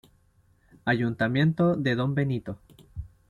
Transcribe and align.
Ayuntamiento 0.83 1.75
de 1.75 1.93
Don 1.95 2.15
Benito". 2.15 2.57